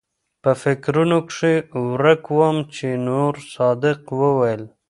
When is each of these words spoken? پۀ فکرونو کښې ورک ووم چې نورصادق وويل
پۀ 0.41 0.51
فکرونو 0.61 1.17
کښې 1.27 1.53
ورک 1.91 2.23
ووم 2.33 2.57
چې 2.75 2.87
نورصادق 3.07 3.99
وويل 4.21 4.61